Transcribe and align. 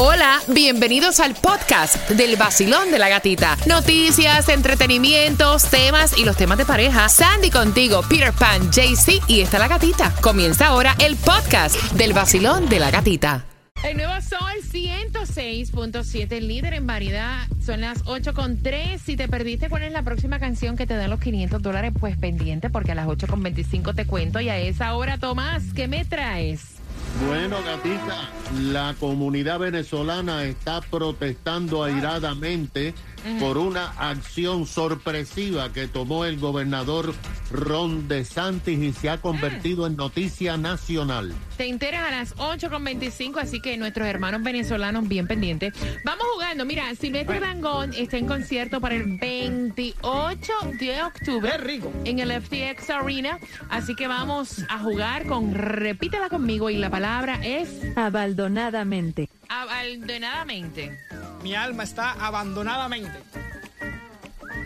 Hola, 0.00 0.38
bienvenidos 0.46 1.18
al 1.18 1.34
podcast 1.34 2.08
del 2.10 2.36
vacilón 2.36 2.92
de 2.92 3.00
la 3.00 3.08
gatita. 3.08 3.56
Noticias, 3.66 4.48
entretenimientos, 4.48 5.64
temas 5.64 6.16
y 6.16 6.24
los 6.24 6.36
temas 6.36 6.56
de 6.56 6.64
pareja. 6.64 7.08
Sandy 7.08 7.50
contigo, 7.50 8.02
Peter 8.08 8.32
Pan, 8.32 8.70
JC 8.70 9.20
y 9.26 9.40
está 9.40 9.58
la 9.58 9.66
gatita. 9.66 10.14
Comienza 10.20 10.68
ahora 10.68 10.94
el 11.00 11.16
podcast 11.16 11.74
del 11.94 12.12
vacilón 12.12 12.68
de 12.68 12.78
la 12.78 12.92
gatita. 12.92 13.44
El 13.82 13.96
nuevo 13.96 14.12
Sol 14.20 14.38
106.7, 14.72 16.42
líder 16.42 16.74
en 16.74 16.86
variedad. 16.86 17.48
Son 17.60 17.80
las 17.80 18.04
8.3. 18.04 19.00
Si 19.00 19.16
te 19.16 19.26
perdiste 19.26 19.68
cuál 19.68 19.82
es 19.82 19.90
la 19.90 20.04
próxima 20.04 20.38
canción 20.38 20.76
que 20.76 20.86
te 20.86 20.94
da 20.94 21.08
los 21.08 21.18
500 21.18 21.60
dólares, 21.60 21.92
pues 21.98 22.16
pendiente 22.16 22.70
porque 22.70 22.92
a 22.92 22.94
las 22.94 23.08
8.25 23.08 23.96
te 23.96 24.06
cuento. 24.06 24.38
Y 24.38 24.48
a 24.48 24.58
esa 24.58 24.94
hora, 24.94 25.18
Tomás, 25.18 25.64
¿qué 25.74 25.88
me 25.88 26.04
traes? 26.04 26.77
Bueno, 27.26 27.56
gatita, 27.64 28.30
la 28.60 28.94
comunidad 29.00 29.58
venezolana 29.58 30.44
está 30.44 30.80
protestando 30.80 31.82
airadamente 31.82 32.94
por 33.40 33.58
una 33.58 33.88
acción 33.98 34.66
sorpresiva 34.66 35.72
que 35.72 35.88
tomó 35.88 36.24
el 36.24 36.38
gobernador 36.38 37.14
Ron 37.50 38.08
DeSantis 38.08 38.78
y 38.78 38.92
se 38.92 39.10
ha 39.10 39.18
convertido 39.18 39.86
en 39.86 39.96
noticia 39.96 40.56
nacional. 40.56 41.32
Te 41.56 41.66
enteras 41.68 42.06
a 42.06 42.10
las 42.10 42.36
8.25, 42.36 43.40
así 43.40 43.60
que 43.60 43.76
nuestros 43.76 44.06
hermanos 44.06 44.42
venezolanos 44.42 45.08
bien 45.08 45.26
pendientes. 45.26 45.72
Vamos 46.04 46.24
jugando. 46.34 46.64
Mira, 46.64 46.94
Silvestre 46.94 47.40
Dangón 47.40 47.92
está 47.94 48.16
en 48.16 48.26
concierto 48.26 48.80
para 48.80 48.94
el 48.94 49.18
28 49.18 50.52
de 50.78 51.02
octubre. 51.02 51.58
rico. 51.58 51.92
En 52.04 52.18
el 52.18 52.30
FTX 52.40 52.90
Arena. 52.90 53.38
Así 53.70 53.94
que 53.94 54.06
vamos 54.06 54.64
a 54.68 54.78
jugar 54.78 55.26
con, 55.26 55.54
repítela 55.54 56.28
conmigo 56.28 56.70
y 56.70 56.76
la 56.76 56.90
palabra 56.90 57.40
es... 57.42 57.68
Abandonadamente. 57.96 59.28
Abandonadamente. 59.48 60.98
Mi 61.42 61.54
alma 61.54 61.84
está 61.84 62.12
abandonadamente. 62.12 63.18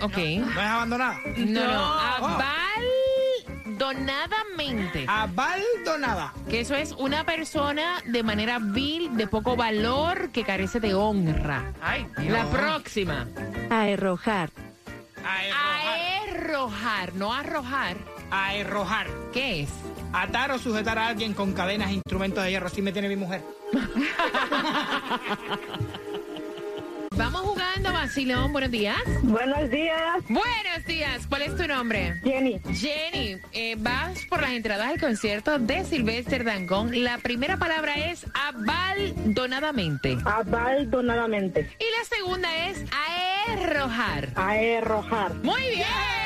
Ok. 0.00 0.16
¿No 0.16 0.50
es 0.50 0.56
abandonada? 0.58 1.18
No, 1.36 1.66
no. 1.66 1.96
Oh. 2.20 2.38
Abandonadamente. 3.78 5.04
Abandonada. 5.06 6.32
Que 6.50 6.60
eso 6.60 6.74
es 6.74 6.92
una 6.92 7.24
persona 7.24 8.02
de 8.06 8.22
manera 8.22 8.58
vil, 8.58 9.16
de 9.16 9.26
poco 9.28 9.54
valor, 9.54 10.30
que 10.30 10.44
carece 10.44 10.80
de 10.80 10.94
honra. 10.94 11.72
Ay, 11.80 12.06
La 12.28 12.44
próxima. 12.46 13.28
Aerrojar. 13.70 14.50
Aerrojar, 15.24 17.14
no 17.14 17.32
arrojar. 17.32 17.96
Aerrojar. 18.30 19.06
¿Qué 19.32 19.62
es? 19.62 19.70
Atar 20.12 20.50
o 20.50 20.58
sujetar 20.58 20.98
a 20.98 21.06
alguien 21.08 21.34
con 21.34 21.52
cadenas 21.52 21.90
e 21.90 21.94
instrumentos 21.94 22.42
de 22.42 22.50
hierro. 22.50 22.66
Así 22.66 22.82
me 22.82 22.92
tiene 22.92 23.08
mi 23.08 23.16
mujer. 23.16 23.42
Vamos 27.16 27.42
jugando, 27.42 27.92
Vacilón. 27.92 28.52
Buenos 28.52 28.70
días. 28.70 28.96
Buenos 29.22 29.70
días, 29.70 30.22
Buenos 30.28 30.86
días. 30.86 31.26
¿Cuál 31.28 31.42
es 31.42 31.56
tu 31.56 31.66
nombre? 31.66 32.20
Jenny. 32.24 32.58
Jenny, 32.72 33.36
eh, 33.52 33.76
vas 33.78 34.24
por 34.28 34.40
las 34.40 34.52
entradas 34.52 34.88
al 34.88 34.98
concierto 34.98 35.58
de 35.58 35.84
Sylvester 35.84 36.42
Dangón. 36.44 36.90
La 37.04 37.18
primera 37.18 37.58
palabra 37.58 37.94
es 37.94 38.24
abandonadamente. 38.34 40.16
Abandonadamente. 40.24 41.70
Y 41.78 41.84
la 41.98 42.04
segunda 42.16 42.66
es 42.68 42.82
aerrojar. 43.46 44.30
Aerrojar. 44.36 45.34
Muy 45.42 45.60
bien. 45.62 46.21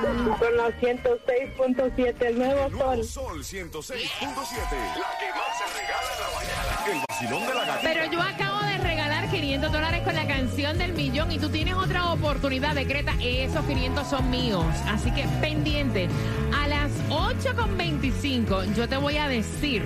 Con 0.00 0.56
la 0.56 0.68
106.7, 0.80 2.26
el 2.26 2.38
nuevo 2.38 2.78
sol. 2.78 3.04
Sol 3.04 3.44
106.7. 3.44 3.92
La 3.92 5.10
que 5.18 5.28
más 5.30 5.58
se 5.58 5.66
regala 5.78 6.08
en 6.10 6.20
la 6.20 6.30
mañana. 6.36 6.70
El 6.90 7.02
vacilón 7.08 7.46
de 7.46 7.54
la 7.54 7.64
gatita. 7.66 7.92
Pero 7.92 8.12
yo 8.12 8.22
acabo 8.22 8.60
de 8.60 8.78
regalar 8.78 9.30
500 9.30 9.72
dólares 9.72 10.02
con 10.02 10.14
la 10.14 10.26
canción 10.26 10.78
del 10.78 10.94
millón 10.94 11.30
y 11.32 11.38
tú 11.38 11.50
tienes 11.50 11.74
otra 11.74 12.12
oportunidad, 12.12 12.74
decreta, 12.74 13.12
esos 13.20 13.64
500 13.66 14.06
son 14.06 14.30
míos. 14.30 14.64
Así 14.86 15.10
que 15.10 15.24
pendiente, 15.40 16.08
a 16.56 16.66
las 16.66 16.90
8.25 17.10 18.74
yo 18.74 18.88
te 18.88 18.96
voy 18.96 19.18
a 19.18 19.28
decir 19.28 19.82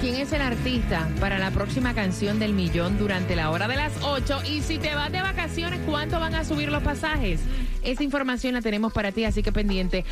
quién 0.00 0.14
es 0.14 0.32
el 0.32 0.40
artista 0.40 1.08
para 1.20 1.38
la 1.38 1.50
próxima 1.50 1.92
canción 1.92 2.38
del 2.38 2.54
millón 2.54 2.98
durante 2.98 3.36
la 3.36 3.50
hora 3.50 3.68
de 3.68 3.76
las 3.76 3.92
8 4.02 4.42
y 4.46 4.62
si 4.62 4.78
te 4.78 4.94
vas 4.94 5.12
de 5.12 5.20
vacaciones, 5.20 5.80
¿cuánto 5.86 6.18
van 6.18 6.34
a 6.34 6.44
subir 6.44 6.70
los 6.70 6.82
pasajes? 6.82 7.40
Esa 7.88 8.04
información 8.04 8.52
la 8.52 8.60
tenemos 8.60 8.92
para 8.92 9.12
ti, 9.12 9.24
así 9.24 9.42
que 9.42 9.50
pendiente. 9.50 10.04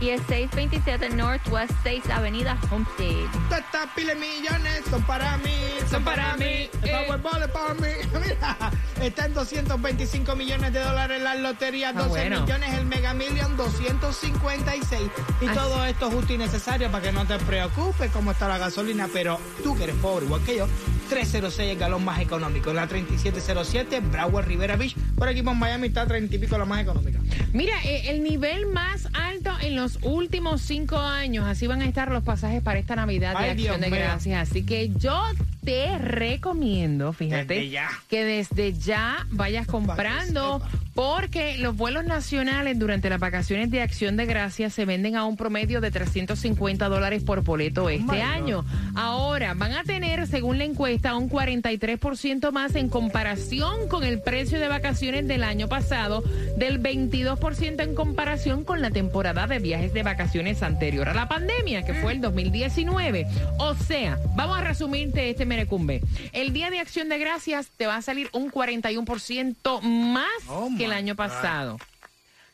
Y 0.00 0.08
el 0.10 0.18
627 0.26 1.10
Northwest 1.10 1.72
6 1.82 2.10
Avenida 2.10 2.58
Homestead. 2.70 3.24
Estas 3.56 3.86
piles 3.94 4.16
millones 4.18 4.82
son 4.90 5.02
para 5.04 5.36
mí, 5.38 5.50
Son 5.90 6.02
para 6.04 6.36
mí, 6.36 6.68
El 6.82 6.88
eh. 6.88 7.04
Powerball 7.06 7.42
es 7.42 7.48
para 7.48 7.74
mí. 7.74 7.88
Mira, 8.22 8.56
está 9.00 9.26
en 9.26 9.34
225 9.34 10.36
millones 10.36 10.72
de 10.72 10.80
dólares 10.80 11.22
la 11.22 11.34
lotería, 11.36 11.92
12 11.92 12.04
Ah, 12.04 12.08
bueno. 12.08 12.40
millones 12.42 12.74
el 12.74 12.86
Mega 12.86 13.14
Million, 13.14 13.56
256. 13.56 15.02
Y 15.40 15.46
Así- 15.46 15.54
todo 15.58 15.84
esto 15.86 16.10
justo 16.10 16.32
y 16.32 16.38
necesario 16.38 16.90
para 16.90 17.02
que 17.04 17.12
no 17.12 17.24
te 17.26 17.38
preocupes 17.38 18.10
cómo 18.10 18.32
está 18.32 18.48
la 18.48 18.58
gasolina, 18.58 19.08
pero 19.12 19.38
tú 19.62 19.76
que 19.76 19.84
eres 19.84 19.96
pobre 19.96 20.26
igual 20.26 20.42
que 20.44 20.56
yo, 20.56 20.68
306 21.08 21.72
el 21.72 21.78
galón 21.78 22.04
más 22.04 22.20
económico. 22.20 22.70
En 22.70 22.76
la 22.76 22.86
3707, 22.86 24.00
Broward 24.00 24.46
Rivera 24.46 24.76
Beach. 24.76 24.96
Por 25.16 25.28
aquí 25.28 25.42
por 25.42 25.54
Miami 25.54 25.88
está 25.88 26.06
30 26.06 26.34
y 26.34 26.38
pico 26.38 26.58
la 26.58 26.64
más 26.64 26.80
económica. 26.82 27.20
Mira, 27.52 27.74
eh, 27.84 28.10
el 28.10 28.22
nivel 28.22 28.66
más 28.66 29.06
alto 29.12 29.23
en 29.64 29.76
los 29.76 29.98
últimos 30.02 30.60
cinco 30.62 30.98
años, 30.98 31.46
así 31.46 31.66
van 31.66 31.82
a 31.82 31.86
estar 31.86 32.10
los 32.10 32.22
pasajes 32.22 32.62
para 32.62 32.78
esta 32.78 32.96
Navidad 32.96 33.38
de 33.38 33.50
Acción 33.50 33.80
Dios 33.80 33.90
de. 33.90 33.98
Gracias. 33.98 34.50
Así 34.50 34.64
que 34.64 34.90
yo 34.90 35.20
te 35.64 35.98
recomiendo, 35.98 37.12
fíjate, 37.12 37.54
Desde 37.54 37.70
ya. 37.70 37.88
que 38.08 38.24
desde 38.24 38.72
ya 38.74 39.26
vayas 39.30 39.66
comprando, 39.66 40.62
porque 40.94 41.58
los 41.58 41.76
vuelos 41.76 42.04
nacionales 42.04 42.78
durante 42.78 43.10
las 43.10 43.18
vacaciones 43.18 43.70
de 43.70 43.82
Acción 43.82 44.16
de 44.16 44.26
Gracias 44.26 44.72
se 44.74 44.84
venden 44.84 45.16
a 45.16 45.24
un 45.24 45.36
promedio 45.36 45.80
de 45.80 45.90
350 45.90 46.88
dólares 46.88 47.24
por 47.24 47.42
boleto 47.42 47.88
este 47.88 48.04
my 48.04 48.18
God. 48.18 48.24
año. 48.24 48.64
Ahora, 48.94 49.54
van 49.54 49.72
a 49.72 49.82
tener, 49.84 50.26
según 50.26 50.58
la 50.58 50.64
encuesta, 50.64 51.16
un 51.16 51.28
43% 51.28 52.52
más 52.52 52.74
en 52.76 52.88
comparación 52.88 53.88
con 53.88 54.04
el 54.04 54.20
precio 54.20 54.60
de 54.60 54.68
vacaciones 54.68 55.26
del 55.26 55.42
año 55.42 55.68
pasado, 55.68 56.22
del 56.56 56.80
22% 56.80 57.82
en 57.82 57.94
comparación 57.94 58.64
con 58.64 58.80
la 58.80 58.90
temporada 58.90 59.46
de 59.46 59.58
viajes 59.58 59.92
de 59.92 60.02
vacaciones 60.02 60.62
anterior 60.62 61.08
a 61.08 61.14
la 61.14 61.28
pandemia, 61.28 61.84
que 61.84 61.94
fue 61.94 62.12
el 62.12 62.20
2019. 62.20 63.26
O 63.58 63.74
sea, 63.74 64.18
vamos 64.36 64.58
a 64.58 64.60
resumirte 64.60 65.30
este 65.30 65.44
merecumbe. 65.44 66.02
El 66.32 66.52
Día 66.52 66.70
de 66.70 66.78
Acción 66.78 67.08
de 67.08 67.18
Gracias 67.18 67.70
te 67.76 67.86
va 67.86 67.96
a 67.96 68.02
salir 68.02 68.28
un 68.32 68.50
41% 68.50 69.80
más 69.82 70.24
Oh, 70.48 70.68
que 70.76 70.83
el 70.84 70.92
año 70.92 71.16
pasado. 71.16 71.78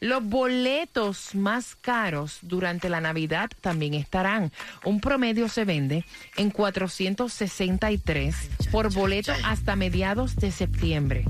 Los 0.00 0.24
boletos 0.24 1.34
más 1.34 1.76
caros 1.76 2.38
durante 2.40 2.88
la 2.88 3.02
Navidad 3.02 3.50
también 3.60 3.92
estarán. 3.92 4.50
Un 4.84 5.00
promedio 5.00 5.50
se 5.50 5.66
vende 5.66 6.06
en 6.38 6.50
463 6.50 8.34
por 8.72 8.90
boleto 8.94 9.32
hasta 9.44 9.76
mediados 9.76 10.36
de 10.36 10.52
septiembre. 10.52 11.26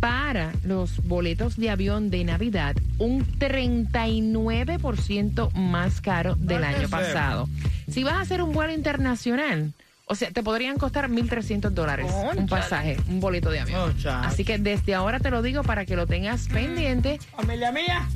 Para 0.00 0.52
los 0.64 1.04
boletos 1.04 1.56
de 1.56 1.70
avión 1.70 2.10
de 2.10 2.24
Navidad, 2.24 2.74
un 2.98 3.24
39% 3.38 5.52
más 5.52 6.00
caro 6.00 6.34
del 6.34 6.64
año 6.64 6.88
pasado. 6.88 7.48
Si 7.88 8.02
vas 8.02 8.14
a 8.14 8.22
hacer 8.22 8.42
un 8.42 8.52
vuelo 8.52 8.72
internacional, 8.72 9.72
o 10.06 10.14
sea, 10.14 10.30
te 10.30 10.42
podrían 10.42 10.76
costar 10.76 11.08
1.300 11.08 11.70
dólares 11.70 12.12
un 12.36 12.46
pasaje, 12.46 12.96
un 13.08 13.20
boleto 13.20 13.50
de 13.50 13.60
avión. 13.60 13.94
Así 14.22 14.44
que 14.44 14.58
desde 14.58 14.94
ahora 14.94 15.18
te 15.20 15.30
lo 15.30 15.40
digo 15.42 15.62
para 15.62 15.84
que 15.86 15.96
lo 15.96 16.06
tengas 16.06 16.48
pendiente. 16.48 17.18
Familia 17.36 17.72
mía, 17.72 18.08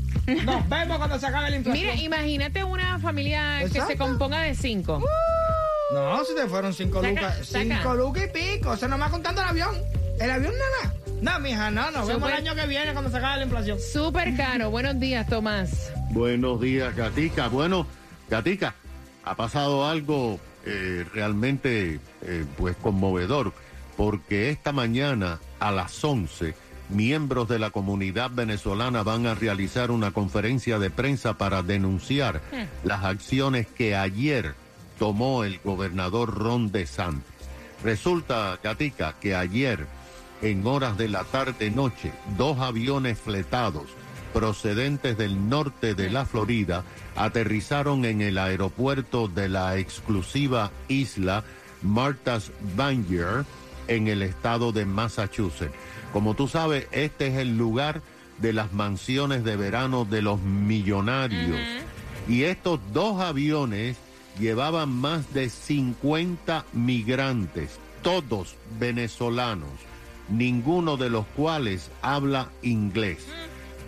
nos 0.44 0.68
vemos 0.68 0.98
cuando 0.98 1.18
se 1.18 1.26
acabe 1.26 1.50
la 1.50 1.56
inflación. 1.56 1.86
Mira, 1.86 1.94
imagínate 2.00 2.62
una 2.64 2.98
familia 2.98 3.60
que 3.72 3.80
se 3.80 3.96
componga 3.96 4.40
de 4.42 4.54
cinco. 4.54 5.02
No, 5.92 6.22
si 6.24 6.34
te 6.34 6.46
fueron 6.46 6.74
cinco 6.74 7.00
Saca- 7.00 7.08
lucas. 7.10 7.46
saca. 7.48 7.64
Cinco 7.64 7.94
lucas 7.94 8.24
y 8.24 8.38
pico. 8.56 8.70
O 8.70 8.76
sea, 8.76 8.88
nomás 8.88 9.10
contando 9.10 9.40
el 9.40 9.48
avión. 9.48 9.74
¿El 10.20 10.30
avión 10.30 10.52
nada? 10.52 10.94
No, 11.22 11.40
mija, 11.40 11.70
no, 11.70 11.90
nos 11.90 12.06
vemos 12.06 12.28
el 12.30 12.36
año 12.36 12.54
que 12.54 12.66
viene 12.66 12.92
cuando 12.92 13.10
se 13.10 13.16
acabe 13.16 13.38
la 13.38 13.44
inflación. 13.44 13.78
Súper 13.80 14.36
caro. 14.36 14.70
Buenos 14.70 15.00
días, 15.00 15.26
Tomás. 15.26 15.90
Buenos 16.10 16.60
días, 16.60 16.94
Gatica. 16.94 17.48
Bueno, 17.48 17.86
Gatica, 18.28 18.74
ha 19.24 19.34
pasado 19.34 19.86
algo 19.88 20.38
eh, 20.68 21.06
realmente 21.14 21.98
eh, 22.22 22.44
pues 22.58 22.76
conmovedor, 22.76 23.54
porque 23.96 24.50
esta 24.50 24.72
mañana 24.72 25.40
a 25.60 25.72
las 25.72 26.04
11 26.04 26.54
miembros 26.90 27.48
de 27.48 27.58
la 27.58 27.70
comunidad 27.70 28.30
venezolana 28.30 29.02
van 29.02 29.26
a 29.26 29.34
realizar 29.34 29.90
una 29.90 30.10
conferencia 30.10 30.78
de 30.78 30.90
prensa 30.90 31.38
para 31.38 31.62
denunciar 31.62 32.42
las 32.84 33.04
acciones 33.04 33.66
que 33.66 33.96
ayer 33.96 34.54
tomó 34.98 35.44
el 35.44 35.58
gobernador 35.64 36.34
Ron 36.36 36.70
DeSantis. 36.70 37.24
Resulta, 37.82 38.58
Gatica, 38.62 39.14
que 39.20 39.34
ayer, 39.34 39.86
en 40.42 40.66
horas 40.66 40.98
de 40.98 41.08
la 41.08 41.24
tarde-noche, 41.24 42.12
dos 42.36 42.58
aviones 42.58 43.18
fletados 43.18 43.86
procedentes 44.32 45.16
del 45.18 45.48
norte 45.48 45.94
de 45.94 46.10
la 46.10 46.24
Florida 46.24 46.84
aterrizaron 47.16 48.04
en 48.04 48.20
el 48.20 48.38
aeropuerto 48.38 49.28
de 49.28 49.48
la 49.48 49.76
exclusiva 49.78 50.70
isla 50.88 51.44
Martha's 51.82 52.52
Vineyard 52.76 53.44
en 53.88 54.08
el 54.08 54.22
estado 54.22 54.72
de 54.72 54.84
Massachusetts. 54.84 55.74
Como 56.12 56.34
tú 56.34 56.48
sabes, 56.48 56.86
este 56.92 57.28
es 57.28 57.34
el 57.36 57.56
lugar 57.58 58.02
de 58.38 58.52
las 58.52 58.72
mansiones 58.72 59.44
de 59.44 59.56
verano 59.56 60.04
de 60.04 60.22
los 60.22 60.40
millonarios. 60.40 61.58
Y 62.28 62.44
estos 62.44 62.80
dos 62.92 63.20
aviones 63.20 63.96
llevaban 64.38 64.90
más 64.90 65.32
de 65.34 65.48
50 65.48 66.64
migrantes, 66.72 67.78
todos 68.02 68.56
venezolanos, 68.78 69.70
ninguno 70.28 70.96
de 70.96 71.10
los 71.10 71.26
cuales 71.26 71.90
habla 72.02 72.50
inglés. 72.62 73.26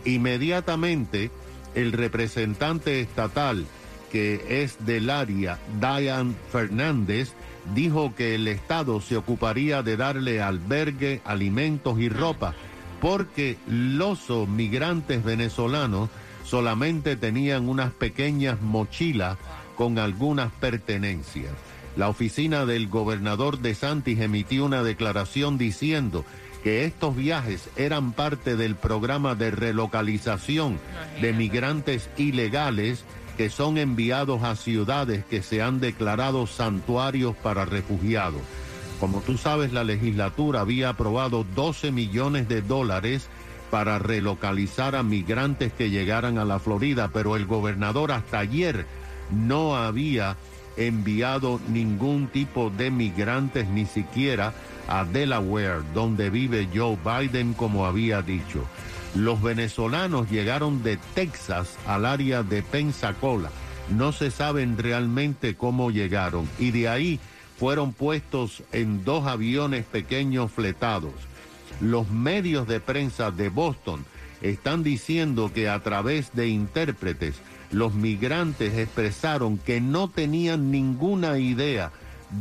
Inmediatamente, 0.04 1.30
el 1.74 1.92
representante 1.92 3.00
estatal, 3.00 3.66
que 4.10 4.62
es 4.62 4.84
del 4.84 5.10
área, 5.10 5.58
Diane 5.80 6.34
Fernández, 6.50 7.32
dijo 7.74 8.14
que 8.14 8.34
el 8.34 8.48
Estado 8.48 9.00
se 9.00 9.16
ocuparía 9.16 9.82
de 9.82 9.96
darle 9.96 10.42
albergue, 10.42 11.20
alimentos 11.24 12.00
y 12.00 12.08
ropa, 12.08 12.54
porque 13.00 13.56
los 13.68 14.28
migrantes 14.48 15.22
venezolanos 15.22 16.10
solamente 16.44 17.16
tenían 17.16 17.68
unas 17.68 17.92
pequeñas 17.92 18.60
mochilas 18.60 19.38
con 19.76 19.98
algunas 19.98 20.52
pertenencias. 20.52 21.52
La 21.96 22.08
oficina 22.08 22.66
del 22.66 22.88
gobernador 22.88 23.58
de 23.60 23.74
Santis 23.74 24.20
emitió 24.20 24.64
una 24.64 24.82
declaración 24.82 25.58
diciendo 25.58 26.24
que 26.62 26.84
estos 26.84 27.16
viajes 27.16 27.68
eran 27.76 28.12
parte 28.12 28.56
del 28.56 28.76
programa 28.76 29.34
de 29.34 29.50
relocalización 29.50 30.78
de 31.20 31.32
migrantes 31.32 32.10
ilegales 32.16 33.04
que 33.36 33.48
son 33.48 33.78
enviados 33.78 34.42
a 34.42 34.56
ciudades 34.56 35.24
que 35.24 35.42
se 35.42 35.62
han 35.62 35.80
declarado 35.80 36.46
santuarios 36.46 37.34
para 37.36 37.64
refugiados. 37.64 38.42
Como 38.98 39.22
tú 39.22 39.38
sabes, 39.38 39.72
la 39.72 39.82
legislatura 39.82 40.60
había 40.60 40.90
aprobado 40.90 41.46
12 41.54 41.90
millones 41.90 42.48
de 42.48 42.60
dólares 42.60 43.28
para 43.70 43.98
relocalizar 43.98 44.94
a 44.94 45.02
migrantes 45.02 45.72
que 45.72 45.88
llegaran 45.88 46.36
a 46.36 46.44
la 46.44 46.58
Florida, 46.58 47.08
pero 47.12 47.36
el 47.36 47.46
gobernador 47.46 48.12
hasta 48.12 48.40
ayer 48.40 48.84
no 49.30 49.76
había 49.76 50.36
enviado 50.76 51.60
ningún 51.68 52.26
tipo 52.26 52.70
de 52.70 52.90
migrantes, 52.90 53.68
ni 53.68 53.86
siquiera 53.86 54.52
a 54.90 55.04
Delaware, 55.04 55.82
donde 55.94 56.28
vive 56.28 56.68
Joe 56.74 56.98
Biden, 57.02 57.54
como 57.54 57.86
había 57.86 58.20
dicho. 58.20 58.66
Los 59.14 59.40
venezolanos 59.40 60.30
llegaron 60.30 60.82
de 60.82 60.98
Texas 61.14 61.78
al 61.86 62.04
área 62.04 62.42
de 62.42 62.62
Pensacola. 62.62 63.50
No 63.88 64.12
se 64.12 64.30
saben 64.30 64.76
realmente 64.76 65.56
cómo 65.56 65.90
llegaron 65.90 66.48
y 66.58 66.70
de 66.70 66.88
ahí 66.88 67.20
fueron 67.58 67.92
puestos 67.92 68.62
en 68.72 69.04
dos 69.04 69.26
aviones 69.26 69.84
pequeños 69.84 70.52
fletados. 70.52 71.12
Los 71.80 72.10
medios 72.10 72.68
de 72.68 72.80
prensa 72.80 73.30
de 73.30 73.48
Boston 73.48 74.04
están 74.42 74.82
diciendo 74.82 75.50
que 75.52 75.68
a 75.68 75.80
través 75.80 76.32
de 76.34 76.48
intérpretes 76.48 77.34
los 77.70 77.94
migrantes 77.94 78.76
expresaron 78.76 79.58
que 79.58 79.80
no 79.80 80.08
tenían 80.08 80.70
ninguna 80.70 81.38
idea 81.38 81.92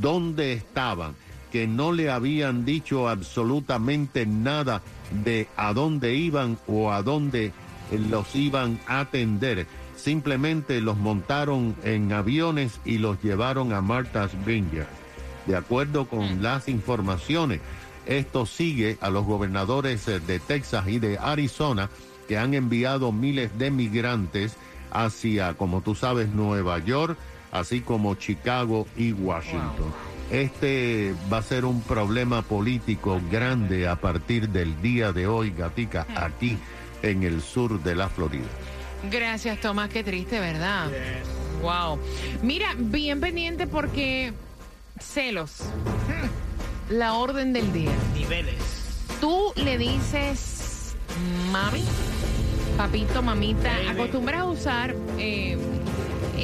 dónde 0.01 0.54
estaban, 0.54 1.16
que 1.51 1.68
no 1.68 1.92
le 1.92 2.10
habían 2.10 2.66
dicho 2.66 3.10
absolutamente 3.10 4.25
nada 4.25 4.81
de 5.24 5.48
a 5.56 5.74
dónde 5.74 6.16
iban 6.16 6.57
o 6.68 6.92
a 6.92 7.01
dónde 7.01 7.51
los 8.10 8.36
iban 8.36 8.80
a 8.88 9.01
atender. 9.01 9.68
Simplemente 9.96 10.80
los 10.81 10.98
montaron 10.98 11.75
en 11.84 12.13
aviones 12.13 12.80
y 12.86 13.00
los 13.00 13.22
llevaron 13.22 13.74
a 13.74 13.81
Martha's 13.81 14.31
Vineyard. 14.46 14.88
De 15.46 15.56
acuerdo 15.56 16.07
con 16.07 16.42
las 16.44 16.69
informaciones, 16.69 17.60
esto 18.06 18.46
sigue 18.46 18.98
a 19.01 19.10
los 19.10 19.25
gobernadores 19.25 20.06
de 20.06 20.40
Texas 20.40 20.88
y 20.88 21.00
de 21.00 21.18
Arizona 21.18 21.90
que 22.28 22.38
han 22.38 22.54
enviado 22.54 23.12
miles 23.12 23.57
de 23.57 23.72
migrantes 23.72 24.56
hacia, 24.92 25.56
como 25.56 25.81
tú 25.81 25.96
sabes, 25.96 26.30
Nueva 26.30 26.80
York, 26.80 27.18
así 27.51 27.81
como 27.81 28.16
Chicago 28.16 28.88
y 28.96 29.12
Washington. 29.13 29.92
Este 30.31 31.15
va 31.31 31.37
a 31.37 31.41
ser 31.41 31.65
un 31.65 31.81
problema 31.81 32.43
político 32.43 33.19
grande 33.31 33.87
a 33.87 33.95
partir 33.95 34.49
del 34.49 34.79
día 34.81 35.11
de 35.11 35.25
hoy, 35.25 35.51
Gatica, 35.51 36.05
aquí 36.15 36.57
en 37.01 37.23
el 37.23 37.41
sur 37.41 37.81
de 37.81 37.95
la 37.95 38.09
Florida. 38.09 38.47
Gracias, 39.09 39.59
Tomás. 39.59 39.89
Qué 39.89 40.03
triste, 40.03 40.39
¿verdad? 40.39 40.89
Wow. 41.61 41.99
Mira, 42.43 42.75
bien 42.77 43.19
pendiente 43.19 43.65
porque 43.65 44.33
celos. 44.99 45.63
La 46.89 47.13
orden 47.13 47.53
del 47.53 47.71
día. 47.71 47.91
Niveles. 48.13 48.55
Tú 49.21 49.51
le 49.55 49.77
dices 49.77 50.95
mami, 51.51 51.83
papito, 52.77 53.21
mamita. 53.21 53.71
¿Acostumbras 53.89 54.41
a 54.41 54.45
usar 54.45 54.95
eh, 55.17 55.57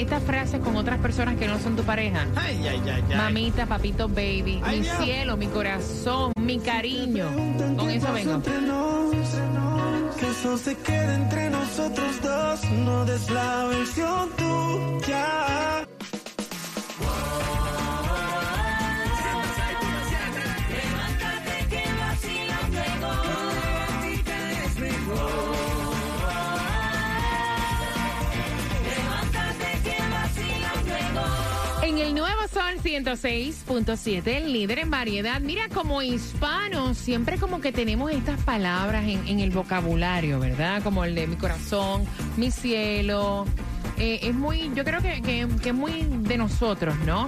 estas 0.01 0.23
frases 0.23 0.59
con 0.61 0.75
otras 0.75 0.99
personas 0.99 1.35
que 1.37 1.47
no 1.47 1.59
son 1.59 1.75
tu 1.75 1.83
pareja? 1.83 2.25
Ay, 2.35 2.65
ay, 2.67 2.81
ay, 2.85 3.03
ay. 3.09 3.15
Mamita, 3.17 3.65
papito, 3.65 4.07
baby, 4.07 4.61
Ay, 4.63 4.77
mi 4.79 4.83
Dios. 4.83 4.97
cielo, 5.03 5.37
mi 5.37 5.47
corazón, 5.47 6.31
mi 6.39 6.59
cariño. 6.59 7.27
Con 7.77 7.89
eso 7.89 8.11
vengo. 8.13 8.33
Entre 8.35 8.61
nos, 8.61 9.15
que 10.19 10.27
eso 10.29 10.57
se 10.57 10.75
quede 10.77 11.13
entre 11.15 11.49
nosotros 11.49 12.21
dos, 12.21 12.63
no 12.71 13.05
des 13.05 13.29
la 13.29 13.65
versión 13.65 14.29
tuya. 14.37 15.34
106.7, 32.85 34.27
el 34.27 34.53
líder 34.53 34.77
en 34.79 34.91
variedad. 34.91 35.41
Mira, 35.41 35.67
como 35.73 36.03
hispanos, 36.03 36.97
siempre 36.97 37.37
como 37.39 37.59
que 37.59 37.71
tenemos 37.71 38.11
estas 38.11 38.39
palabras 38.43 39.05
en, 39.07 39.39
el 39.39 39.49
vocabulario, 39.49 40.39
¿verdad? 40.39 40.83
Como 40.83 41.03
el 41.03 41.15
de 41.15 41.25
mi 41.25 41.35
corazón, 41.35 42.03
mi 42.37 42.51
cielo. 42.51 43.45
Eh, 43.97 44.19
es 44.23 44.35
muy, 44.35 44.71
yo 44.75 44.83
creo 44.83 45.01
que, 45.01 45.21
que- 45.23 45.47
que 45.63 45.69
es 45.69 45.75
muy 45.75 46.03
de 46.03 46.37
nosotros, 46.37 46.95
¿no? 47.07 47.25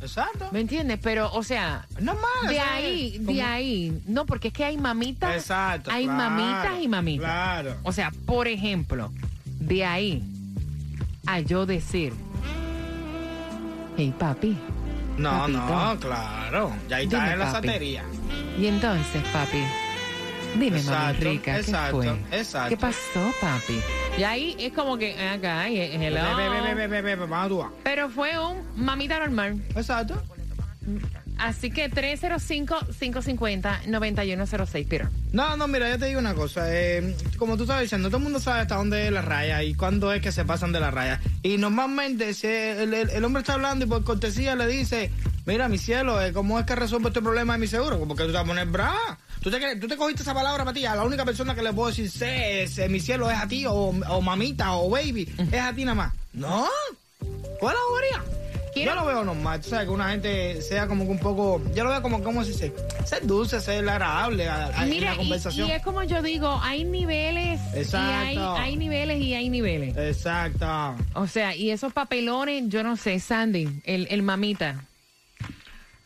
Exacto. 0.00 0.48
¿Me 0.52 0.60
entiendes? 0.60 0.98
Pero, 1.02 1.30
o 1.32 1.42
sea, 1.42 1.86
Normal. 2.00 2.24
de 2.48 2.56
¿sabes? 2.56 2.72
ahí, 2.72 3.18
de 3.20 3.42
ahí. 3.42 4.02
No, 4.06 4.24
porque 4.26 4.48
es 4.48 4.54
que 4.54 4.64
hay 4.64 4.76
mamitas. 4.78 5.34
Exacto. 5.34 5.90
Hay 5.90 6.04
claro, 6.04 6.18
mamitas 6.30 6.80
y 6.82 6.88
mamitas. 6.88 7.24
Claro. 7.26 7.76
O 7.82 7.92
sea, 7.92 8.10
por 8.26 8.48
ejemplo, 8.48 9.12
de 9.44 9.84
ahí 9.84 10.22
a 11.26 11.40
yo 11.40 11.66
decir, 11.66 12.12
hey 13.96 14.14
papi, 14.18 14.56
No, 15.18 15.30
Papito. 15.40 15.58
no, 15.58 15.98
claro. 16.00 16.72
Ya 16.88 16.96
ahí 16.96 17.04
está 17.04 17.32
en 17.32 17.38
la 17.38 17.50
santería. 17.52 18.04
y 18.58 18.66
entonces 18.66 19.22
papi, 19.32 19.62
dime 20.58 20.70
mami 20.70 20.80
Exacto, 20.80 21.24
rica, 21.24 21.54
¿qué 21.54 21.60
exacto, 21.60 21.96
fue? 21.96 22.08
exacto. 22.32 22.68
¿Qué 22.70 22.76
pasó 22.76 23.32
papi? 23.40 23.80
Y 24.18 24.22
ahí 24.24 24.56
es 24.58 24.72
como 24.72 24.98
que 24.98 25.14
acá, 25.28 25.68
y- 25.68 25.78
hello. 25.80 26.20
A 26.20 26.36
tu- 27.48 27.64
pero 27.82 28.08
fue 28.10 28.38
un 28.38 28.58
mamita 28.76 29.18
normal. 29.18 29.60
Exacto. 29.76 30.22
Así 31.38 31.70
que 31.70 31.88
305-550-9106, 31.90 34.86
Peter. 34.86 35.08
No, 35.32 35.56
no, 35.56 35.66
mira, 35.68 35.88
yo 35.90 35.98
te 35.98 36.06
digo 36.06 36.18
una 36.20 36.34
cosa. 36.34 36.64
eh, 36.68 37.14
como 37.38 37.56
tú 37.56 37.62
estabas 37.62 37.82
diciendo, 37.82 38.08
todo 38.08 38.18
el 38.18 38.24
mundo 38.24 38.40
sabe 38.40 38.60
hasta 38.60 38.74
dónde 38.76 39.06
es 39.06 39.12
la 39.12 39.22
raya 39.22 39.62
y 39.62 39.74
cuándo 39.74 40.12
es 40.12 40.20
que 40.20 40.32
se 40.32 40.44
pasan 40.44 40.72
de 40.72 40.80
la 40.80 40.90
raya. 40.90 41.20
Y 41.42 41.56
normalmente, 41.58 42.34
si 42.34 42.46
el, 42.48 42.92
el- 42.92 43.10
el 43.10 43.24
hombre 43.24 43.40
está 43.40 43.54
hablando 43.54 43.84
y 43.84 43.88
por 43.88 44.02
cortesía 44.04 44.54
le 44.56 44.66
dice, 44.66 45.10
mira, 45.50 45.68
mi 45.68 45.78
cielo, 45.78 46.20
eh, 46.22 46.32
¿cómo 46.32 46.58
es 46.58 46.64
que 46.66 46.74
resuelvo 46.76 47.08
este 47.08 47.20
problema 47.20 47.54
de 47.54 47.58
mi 47.58 47.66
seguro? 47.66 47.98
Como 47.98 48.14
que 48.14 48.22
tú 48.22 48.28
te 48.28 48.34
vas 48.34 48.44
a 48.44 48.46
poner 48.46 48.66
brava. 48.68 49.18
¿Tú 49.42 49.50
te, 49.50 49.76
tú 49.76 49.88
te 49.88 49.96
cogiste 49.96 50.22
esa 50.22 50.34
palabra 50.34 50.64
para 50.64 50.74
ti. 50.74 50.84
A 50.86 50.94
la 50.94 51.02
única 51.04 51.24
persona 51.24 51.54
que 51.54 51.62
le 51.62 51.72
puedo 51.72 51.88
decir, 51.88 52.10
sé, 52.10 52.66
sé, 52.68 52.88
mi 52.88 53.00
cielo 53.00 53.30
es 53.30 53.38
a 53.38 53.48
ti, 53.48 53.66
o, 53.66 53.72
o 53.74 54.20
mamita, 54.20 54.72
o 54.74 54.88
baby, 54.90 55.28
es 55.50 55.60
a 55.60 55.72
ti 55.72 55.84
nada 55.84 55.94
más. 55.94 56.12
No. 56.32 56.66
¿Cuál 57.58 57.74
es 57.74 57.80
la 57.80 57.88
bobería? 57.90 58.36
Yo 58.76 58.94
lo 58.94 59.04
veo 59.04 59.24
normal, 59.24 59.60
tú 59.60 59.70
sabes, 59.70 59.86
que 59.86 59.90
una 59.92 60.10
gente 60.10 60.62
sea 60.62 60.86
como 60.86 61.04
que 61.04 61.10
un 61.10 61.18
poco, 61.18 61.60
yo 61.74 61.82
lo 61.84 61.90
veo 61.90 62.00
como, 62.02 62.22
como 62.22 62.44
si 62.44 62.54
se, 62.54 62.72
ser 63.04 63.26
dulce, 63.26 63.60
ser 63.60 63.86
agradable 63.88 64.48
a, 64.48 64.66
a- 64.68 64.84
en 64.84 64.90
Mira, 64.90 65.10
la 65.10 65.16
conversación. 65.16 65.68
y 65.68 65.72
es 65.72 65.82
como 65.82 66.04
yo 66.04 66.22
digo, 66.22 66.58
hay 66.62 66.84
niveles 66.84 67.60
y 67.74 67.76
hay, 67.76 67.82
Exacto. 67.82 68.54
hay 68.56 68.76
niveles 68.76 69.20
y 69.20 69.34
hay 69.34 69.48
niveles. 69.50 69.96
Exacto. 69.96 70.94
O 71.14 71.26
sea, 71.26 71.54
y 71.56 71.70
esos 71.72 71.92
papelones, 71.92 72.64
yo 72.68 72.82
no 72.84 72.96
sé, 72.96 73.18
Sandy, 73.18 73.80
el, 73.84 74.06
el 74.08 74.22
mamita. 74.22 74.84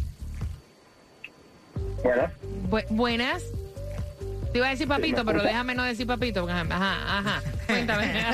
Bueno, 2.03 2.23
Bu- 2.71 2.87
buenas. 2.91 3.43
Te 4.53 4.59
iba 4.59 4.69
a 4.69 4.71
decir 4.71 4.87
papito, 4.87 5.17
¿me 5.19 5.25
pero 5.25 5.39
escucha? 5.39 5.49
déjame 5.51 5.75
no 5.75 5.83
decir 5.83 6.07
papito. 6.07 6.49
Ajá, 6.49 6.65
ajá. 6.71 7.19
ajá. 7.19 7.43
Cuéntame. 7.67 8.25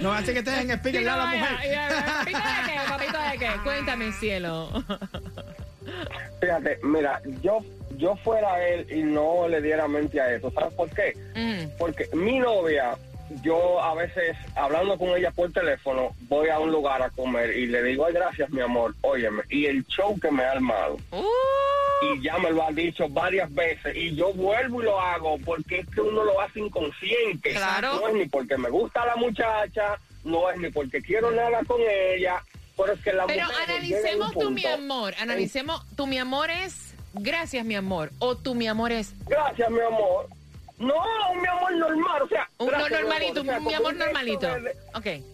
No 0.00 0.12
hace 0.12 0.32
que 0.32 0.40
estés 0.40 0.58
en 0.58 0.70
speaker 0.72 1.00
Sí, 1.00 1.04
ya 1.04 1.16
no, 1.16 1.24
la 1.24 1.34
ya, 1.34 1.38
mujer. 1.40 1.56
ya, 1.70 1.88
¿Papito 2.18 2.38
de 2.38 2.44
qué? 2.66 2.72
¿Papito 2.88 3.09
de 3.32 3.38
qué? 3.38 3.50
Cuéntame, 3.64 4.12
cielo. 4.12 4.68
fíjate, 6.40 6.78
mira, 6.82 7.20
yo 7.42 7.60
yo 7.96 8.16
fuera 8.16 8.66
él 8.66 8.86
y 8.90 9.02
no 9.02 9.46
le 9.48 9.60
diera 9.60 9.86
mente 9.88 10.20
a 10.20 10.32
eso. 10.34 10.50
¿Sabes 10.52 10.72
por 10.74 10.88
qué? 10.90 11.14
Mm. 11.34 11.76
Porque 11.78 12.08
mi 12.14 12.38
novia, 12.38 12.96
yo 13.42 13.80
a 13.82 13.94
veces 13.94 14.36
hablando 14.54 14.96
con 14.96 15.08
ella 15.10 15.30
por 15.32 15.52
teléfono, 15.52 16.14
voy 16.28 16.48
a 16.48 16.58
un 16.58 16.70
lugar 16.72 17.02
a 17.02 17.10
comer 17.10 17.54
y 17.56 17.66
le 17.66 17.82
digo, 17.82 18.06
ay, 18.06 18.14
gracias, 18.14 18.48
mi 18.50 18.60
amor, 18.62 18.94
óyeme, 19.02 19.42
y 19.50 19.66
el 19.66 19.84
show 19.86 20.18
que 20.18 20.30
me 20.30 20.44
ha 20.44 20.52
armado. 20.52 20.96
Uh, 21.12 21.24
Y 22.14 22.22
ya 22.22 22.38
me 22.38 22.50
lo 22.50 22.66
han 22.66 22.74
dicho 22.74 23.06
varias 23.10 23.52
veces 23.52 23.94
y 23.94 24.14
yo 24.14 24.32
vuelvo 24.32 24.80
y 24.80 24.84
lo 24.86 24.98
hago 24.98 25.36
porque 25.44 25.80
es 25.80 25.86
que 25.88 26.00
uno 26.00 26.24
lo 26.24 26.40
hace 26.40 26.60
inconsciente. 26.60 27.52
Claro. 27.52 28.00
No 28.00 28.08
es 28.08 28.14
ni 28.14 28.26
porque 28.26 28.56
me 28.56 28.70
gusta 28.70 29.04
la 29.04 29.16
muchacha, 29.16 29.98
no 30.24 30.50
es 30.50 30.58
ni 30.58 30.70
porque 30.70 31.02
quiero 31.02 31.30
nada 31.32 31.62
con 31.66 31.80
ella, 31.82 32.42
pero 32.80 32.92
es 32.94 33.00
que 33.00 33.12
la 33.12 33.26
Pero 33.26 33.46
mujer 33.46 33.58
analicemos 33.70 34.32
tu 34.32 34.50
mi 34.50 34.66
amor. 34.66 35.14
Analicemos, 35.20 35.82
tu 35.96 36.06
mi 36.06 36.18
amor 36.18 36.50
es 36.50 36.94
gracias, 37.14 37.64
mi 37.64 37.74
amor. 37.76 38.10
O 38.18 38.36
tu 38.36 38.54
mi 38.54 38.66
amor 38.68 38.92
es 38.92 39.12
Gracias, 39.26 39.70
mi 39.70 39.80
amor. 39.80 40.26
No, 40.78 40.94
mi 41.40 41.46
amor 41.48 41.72
normal, 41.76 42.22
o 42.22 42.28
sea, 42.28 42.48
un 42.58 42.66
no 42.66 42.72
gracias, 42.72 42.90
mi 42.90 42.96
normalito, 42.98 43.40
amor, 43.40 43.42
o 43.42 43.44
sea, 43.44 43.58
un 43.58 43.64
mi 43.66 43.74
amor 43.74 43.92
un 43.92 43.98
normalito. 43.98 44.46
de- 44.60 44.76
Ok. 44.94 45.24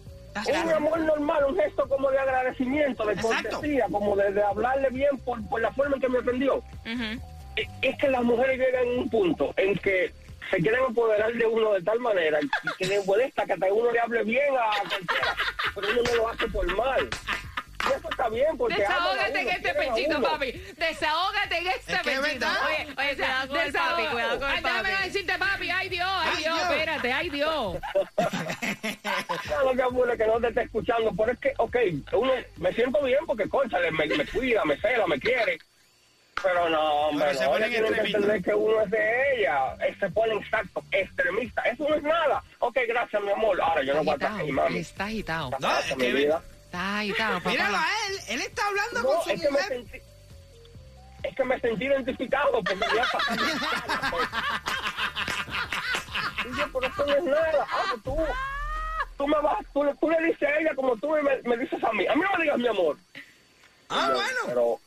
Un 0.63 0.71
amor 0.71 0.99
normal, 0.99 1.45
un 1.49 1.55
gesto 1.57 1.87
como 1.89 2.11
de 2.11 2.19
agradecimiento, 2.19 3.05
de 3.07 3.13
Exacto. 3.13 3.49
cortesía, 3.53 3.85
como 3.91 4.15
de, 4.15 4.31
de 4.33 4.43
hablarle 4.43 4.89
bien 4.91 5.17
por, 5.25 5.43
por 5.49 5.61
la 5.61 5.71
forma 5.71 5.95
en 5.95 6.01
que 6.01 6.09
me 6.09 6.19
atendió. 6.19 6.57
ujú. 6.57 7.21
Es- 7.55 7.67
Es 7.81 7.97
que 7.97 8.07
las 8.09 8.23
mujeres 8.23 8.59
llegan 8.59 8.85
en 8.87 8.99
un 8.99 9.09
punto 9.09 9.51
en 9.57 9.75
que 9.79 10.13
se 10.49 10.57
quieren 10.57 10.81
apoderar 10.89 11.33
de 11.33 11.45
uno 11.45 11.73
de 11.73 11.81
tal 11.81 11.99
manera 11.99 12.39
que 12.77 12.85
les 12.85 13.05
molesta 13.05 13.45
que 13.45 13.53
hasta 13.53 13.73
uno 13.73 13.91
le 13.91 13.99
hable 13.99 14.23
bien 14.23 14.53
a 14.55 14.69
cualquiera, 14.87 15.35
pero 15.75 15.87
uno 15.91 16.01
no 16.03 16.15
lo 16.15 16.29
hace 16.29 16.47
por 16.47 16.75
mal. 16.75 17.09
Y 17.87 17.89
eso 17.93 18.09
está 18.09 18.27
bien 18.27 18.57
porque 18.57 18.75
Desahógate 18.75 19.39
en 19.41 19.47
este 19.49 19.73
pechito, 19.73 20.21
papi. 20.21 20.51
Desahógate 20.77 21.57
en 21.57 21.67
este 21.67 21.93
Es 21.93 22.01
que 22.01 22.13
es 22.13 22.19
pechito. 22.19 22.45
Oye, 22.65 22.87
oye, 22.97 23.15
Cuidado 23.15 23.47
con 23.47 23.57
el 23.59 23.71
papi, 23.73 24.05
cuidado 24.07 24.39
con 24.39 24.49
el 24.49 24.55
Ay, 24.57 24.63
déjame 24.63 24.81
papi. 24.89 24.91
no 24.99 25.05
decirte 25.05 25.37
papi. 25.37 25.69
Ay, 25.69 25.89
Dios, 25.89 26.07
ay, 26.11 26.29
Ay, 26.35 26.43
Dios, 26.43 26.55
Dios. 26.57 26.71
espérate, 26.71 27.11
ay, 27.13 27.29
Dios. 27.29 27.77
No 29.63 29.71
te 29.75 29.81
apures 29.83 30.17
que 30.17 30.27
no 30.27 30.39
te 30.41 30.47
esté 30.47 30.61
escuchando, 30.63 31.13
pero 31.17 31.31
es 31.31 31.39
que, 31.39 31.53
ok, 31.57 31.77
uno 32.13 32.33
me 32.57 32.73
siento 32.73 33.01
bien 33.03 33.25
porque, 33.25 33.47
conchale, 33.47 33.91
me, 33.91 34.05
me 34.07 34.25
cuida, 34.25 34.65
me 34.65 34.77
cela, 34.77 35.07
me 35.07 35.19
quiere. 35.19 35.57
Pero 36.43 36.69
no, 36.69 36.81
hombre, 37.07 37.25
Pero 37.27 37.39
se 37.39 37.45
no, 37.45 37.51
ponen 37.51 37.69
tiene 37.69 37.83
que 37.87 37.89
extremistas. 37.93 38.21
entender 38.23 38.43
que 38.43 38.53
uno 38.55 38.81
es 38.81 38.91
de 38.91 39.35
ella. 39.41 39.73
Eh, 39.81 39.95
Se 39.99 40.09
pone 40.11 40.33
exacto, 40.35 40.83
extremista. 40.91 41.61
Eso 41.63 41.87
no 41.89 41.95
es 41.95 42.03
nada. 42.03 42.43
Ok, 42.59 42.77
gracias, 42.87 43.21
mi 43.23 43.31
amor. 43.31 43.59
Ahora 43.59 43.81
yo 43.83 43.93
no 43.95 44.03
voy 44.03 44.11
a 44.11 44.13
estar 44.13 44.31
ahí, 44.31 44.37
agitado, 44.41 44.53
mami. 44.69 44.79
está 44.79 45.05
agitado. 45.05 45.49
No, 45.59 45.79
es 45.79 45.97
mi 45.97 46.03
que- 46.03 46.13
vida. 46.13 46.41
Está 46.65 46.99
agitado, 46.99 47.37
papá. 47.39 47.49
Míralo 47.49 47.77
a 47.77 47.85
él, 48.09 48.19
él 48.29 48.41
está 48.41 48.67
hablando 48.67 49.01
No, 49.03 49.09
con 49.15 49.23
su 49.23 49.29
es 49.31 49.41
que 49.41 49.45
me 49.47 49.51
mujer. 49.51 49.67
sentí... 49.69 49.97
Es 51.23 51.35
que 51.35 51.43
me 51.43 51.59
sentí 51.59 51.85
identificado 51.85 52.51
porque 52.51 52.75
me 52.75 52.85
iba 52.85 53.03
a 53.03 53.07
pasar 53.07 53.39
mi 53.39 53.59
cara, 53.59 54.11
pues. 54.11 54.29
Y 56.45 56.57
yo, 56.59 56.65
pero 56.71 56.87
eso 56.93 57.05
no 57.05 57.13
es 57.15 57.23
nada. 57.23 57.67
Ah, 57.71 57.83
pues 57.91 58.03
tú, 58.03 58.17
tú 59.17 59.27
me 59.27 59.39
vas, 59.41 59.57
tú, 59.73 59.83
le- 59.83 59.95
tú 59.95 60.09
le 60.09 60.21
dices 60.27 60.43
a 60.47 60.59
ella 60.59 60.75
como 60.75 60.95
tú 60.97 61.09
me, 61.09 61.21
me 61.43 61.57
dices 61.57 61.83
a 61.83 61.91
mí. 61.93 62.05
A 62.07 62.15
mí 62.15 62.21
no 62.21 62.37
me 62.37 62.43
digas 62.43 62.57
mi 62.59 62.67
amor. 62.67 62.97
Ah, 63.89 64.05
Yo, 64.09 64.13
bueno. 64.15 64.39
Pero, 64.45 64.79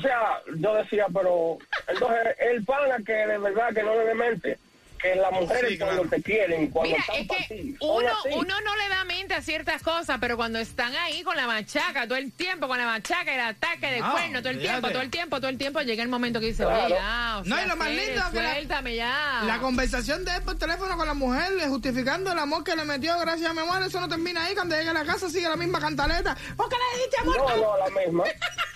o 0.00 0.02
sea, 0.02 0.40
yo 0.56 0.74
decía, 0.74 1.06
pero 1.12 1.58
entonces 1.88 2.36
el 2.38 2.64
pana 2.64 2.96
que 3.04 3.12
de 3.12 3.38
verdad 3.38 3.74
que 3.74 3.82
no 3.82 3.94
le 3.94 4.04
demente, 4.06 4.58
que 4.98 5.14
las 5.14 5.32
mujeres 5.32 5.70
Sí, 5.70 5.76
claro. 5.78 5.96
cuando 5.96 6.14
te 6.16 6.22
quieren, 6.22 6.70
cuando 6.70 6.90
Mira, 6.94 7.00
están 7.00 7.16
es 7.16 7.28
que 7.48 7.54
ti, 7.54 7.76
uno, 7.80 8.08
así. 8.18 8.28
uno 8.34 8.60
no 8.60 8.76
le 8.76 8.88
da 8.90 9.04
mente 9.04 9.32
a 9.34 9.40
ciertas 9.40 9.82
cosas, 9.82 10.18
pero 10.20 10.36
cuando 10.36 10.58
están 10.58 10.94
ahí 10.94 11.22
con 11.22 11.36
la 11.38 11.46
machaca, 11.46 12.04
todo 12.06 12.18
el 12.18 12.30
tiempo 12.32 12.68
con 12.68 12.76
la 12.76 12.84
machaca, 12.84 13.32
el 13.34 13.40
ataque 13.40 13.90
de 13.92 14.00
No, 14.00 14.12
cuerno, 14.12 14.40
todo 14.40 14.50
el 14.50 14.60
tiempo, 14.60 14.88
todo 14.90 15.00
el 15.00 15.10
tiempo, 15.10 15.36
todo 15.38 15.48
el 15.48 15.56
tiempo, 15.56 15.80
llega 15.80 16.02
el 16.02 16.10
momento 16.10 16.38
que 16.38 16.46
dice, 16.46 16.64
Claro. 16.64 16.84
oye, 16.84 16.94
ya, 16.96 17.38
o 17.38 17.44
No, 17.44 17.56
sea, 17.56 17.64
y 17.64 17.68
lo 17.68 17.76
más 17.76 17.88
lindo 17.88 18.22
que 18.30 18.42
la- 18.42 18.52
suéltame 18.52 18.96
ya. 18.96 19.42
La 19.46 19.58
conversación 19.58 20.24
de 20.26 20.36
él 20.36 20.42
por 20.42 20.58
teléfono 20.58 20.94
con 20.98 21.06
la 21.06 21.14
mujer, 21.14 21.50
justificando 21.68 22.32
el 22.32 22.38
amor 22.38 22.62
que 22.62 22.76
le 22.76 22.84
metió, 22.84 23.18
gracias 23.20 23.48
a 23.50 23.54
mi 23.54 23.60
amor, 23.60 23.82
eso 23.82 24.00
no 24.00 24.08
termina 24.08 24.44
ahí. 24.44 24.54
Cuando 24.54 24.76
llegue 24.76 24.90
a 24.90 24.92
la 24.92 25.04
casa 25.06 25.30
sigue 25.30 25.48
la 25.48 25.56
misma 25.56 25.80
cantaleta. 25.80 26.36
¿Por 26.58 26.68
qué 26.68 26.76
le 26.76 26.98
dijiste 26.98 27.20
amor? 27.22 27.36
No, 27.38 27.56
no, 27.56 27.78
la 27.78 28.00
misma. 28.00 28.24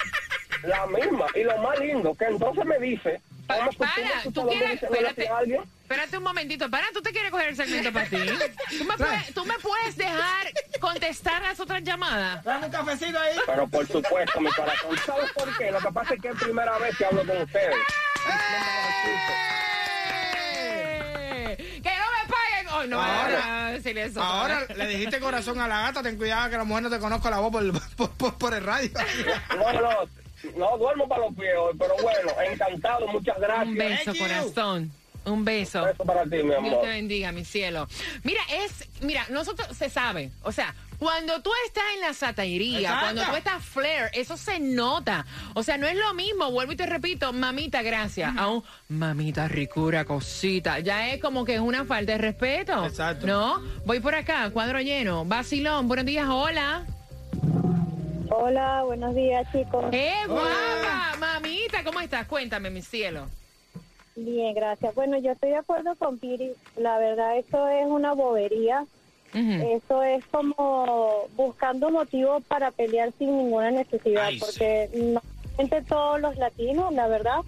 La 0.66 0.87
misma. 0.87 1.26
Y 1.35 1.42
lo 1.44 1.59
más 1.59 1.78
lindo, 1.78 2.14
que 2.14 2.25
entonces 2.25 2.64
me 2.64 2.78
dice, 2.78 3.21
Pa- 3.47 3.56
¿cómo 3.59 3.71
para, 3.73 4.23
tú 4.33 4.47
quieres, 4.49 4.83
espérate, 4.83 5.28
espérate 5.83 6.16
un 6.18 6.25
momentito, 6.25 6.71
para, 6.71 6.87
tú 6.94 7.02
te 7.02 7.11
quieres 7.12 7.30
coger 7.30 7.49
el 7.49 7.56
segmento 7.56 7.92
para 7.92 8.06
ti. 8.09 8.16
¿Tú 8.78 8.85
me, 8.85 8.97
puedes, 8.97 9.35
tú 9.35 9.44
me 9.44 9.59
puedes 9.59 9.97
dejar 9.97 10.47
contestar 10.80 11.42
las 11.42 11.61
otras 11.61 11.83
llamadas. 11.83 12.42
Dame 12.44 12.66
un 12.66 12.73
cafecito 12.73 13.18
ahí. 13.21 13.37
Pero 13.44 13.66
por 13.68 13.87
supuesto, 13.87 14.40
mi 14.40 14.50
corazón. 14.50 14.97
¿Sabes 15.04 15.30
por 15.33 15.56
qué? 15.59 15.71
Lo 15.71 15.78
que 15.80 15.92
pasa 15.92 16.14
es 16.14 16.21
que 16.23 16.28
es 16.28 16.37
primera 16.37 16.78
vez 16.78 16.97
que 16.97 17.04
hablo 17.04 17.26
con 17.26 17.42
ustedes. 17.42 17.76
¡Eh! 20.56 21.56
¡Que 21.83 21.90
no 21.90 22.04
me 22.11 22.33
paguen! 22.33 22.68
Oh, 22.73 22.87
no, 22.87 23.00
Ahora- 23.02 23.44
ahora 23.44 23.71
decirle 23.73 24.04
eso. 24.04 24.23
Ahora 24.23 24.66
le 24.75 24.87
dijiste 24.88 25.21
corazón 25.21 25.61
a 25.61 25.68
la 25.68 25.83
gata, 25.83 26.02
ten 26.02 26.16
cuidado 26.16 26.50
que 26.50 26.56
la 26.56 26.64
mujer 26.64 26.85
no 26.85 26.90
te 26.90 26.99
conozca 26.99 27.30
la 27.30 27.38
voz 27.40 27.52
por, 27.52 27.80
por, 27.97 28.11
por- 28.12 28.38
por 28.38 28.54
el 28.54 28.64
radio. 28.64 28.90
No, 29.56 29.73
no, 29.73 29.90
no 30.56 30.76
duermo 30.78 31.08
para 31.08 31.26
los 31.26 31.34
pies 31.34 31.52
hoy, 31.58 31.74
pero 31.78 31.94
bueno, 32.02 32.30
encantado, 32.50 33.06
muchas 33.08 33.38
gracias. 33.38 33.66
Un 33.68 33.74
beso, 33.76 34.04
Thank 34.04 34.16
you. 34.16 34.22
corazón. 34.22 34.92
Un 35.26 35.42
beso. 35.44 35.78
Un 35.82 35.86
beso 35.88 36.04
para 36.04 36.24
ti, 36.24 36.36
mi 36.36 36.42
Dios 36.42 36.56
amor. 36.58 36.80
te 36.82 36.86
bendiga, 36.88 37.32
mi 37.32 37.44
cielo. 37.46 37.88
Mira, 38.24 38.42
es, 38.64 38.86
mira, 39.00 39.24
nosotros 39.30 39.74
se 39.76 39.88
sabe, 39.88 40.30
o 40.42 40.52
sea, 40.52 40.74
cuando 40.98 41.40
tú 41.42 41.50
estás 41.66 41.82
en 41.94 42.00
la 42.02 42.12
satiría, 42.14 42.80
Exacto. 42.80 43.00
cuando 43.04 43.24
tú 43.24 43.36
estás 43.36 43.64
flair, 43.64 44.10
eso 44.12 44.36
se 44.36 44.60
nota. 44.60 45.24
O 45.54 45.62
sea, 45.62 45.76
no 45.78 45.86
es 45.86 45.96
lo 45.96 46.12
mismo, 46.14 46.50
vuelvo 46.50 46.72
y 46.72 46.76
te 46.76 46.84
repito, 46.86 47.32
mamita, 47.32 47.80
gracias, 47.82 48.36
a 48.36 48.48
un 48.48 48.62
mamita 48.88 49.48
ricura, 49.48 50.04
cosita. 50.04 50.78
Ya 50.80 51.08
es 51.10 51.20
como 51.22 51.44
que 51.46 51.54
es 51.54 51.60
una 51.60 51.84
falta 51.86 52.12
de 52.12 52.18
respeto. 52.18 52.84
Exacto. 52.84 53.26
¿No? 53.26 53.62
Voy 53.86 54.00
por 54.00 54.14
acá, 54.14 54.50
cuadro 54.50 54.78
lleno. 54.80 55.24
Vacilón, 55.24 55.88
buenos 55.88 56.04
días, 56.06 56.26
hola. 56.28 56.86
Hola, 58.36 58.82
buenos 58.84 59.14
días 59.14 59.46
chicos. 59.52 59.84
¡Eh, 59.92 60.12
guapa! 60.26 61.12
Mamita, 61.20 61.84
¿cómo 61.84 62.00
estás? 62.00 62.26
Cuéntame, 62.26 62.68
mi 62.68 62.82
cielo. 62.82 63.28
Bien, 64.16 64.54
gracias. 64.54 64.92
Bueno, 64.94 65.18
yo 65.18 65.32
estoy 65.32 65.50
de 65.50 65.56
acuerdo 65.56 65.94
con 65.94 66.18
Piri. 66.18 66.52
La 66.76 66.98
verdad, 66.98 67.36
eso 67.38 67.68
es 67.68 67.86
una 67.86 68.12
bobería. 68.12 68.84
Eso 69.32 70.02
es 70.04 70.24
como 70.26 71.26
buscando 71.34 71.90
motivos 71.90 72.42
para 72.44 72.70
pelear 72.70 73.12
sin 73.18 73.36
ninguna 73.36 73.72
necesidad, 73.72 74.26
Ay, 74.26 74.38
sí. 74.38 74.44
porque 74.44 74.88
normalmente 74.94 75.82
todos 75.88 76.20
los 76.20 76.36
latinos, 76.36 76.92
la 76.94 77.08
verdad, 77.08 77.38